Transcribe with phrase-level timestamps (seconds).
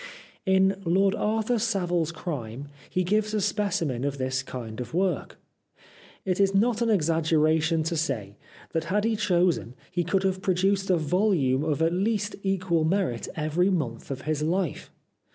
[0.47, 5.37] In" Lord Arthur Savile's Crime," he gives a specimen of this kind of work.
[6.25, 8.35] It is not an exaggeration to say
[8.71, 13.27] that had he chosen he could have produced a volume of, at least, equal merit
[13.35, 14.91] every month of his life.